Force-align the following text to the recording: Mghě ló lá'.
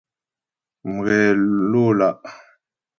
Mghě 0.93 1.19
ló 1.71 1.85
lá'. 1.99 2.21